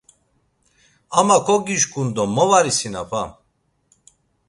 [1.19, 3.29] Ama kogişǩun do mo var isinapam.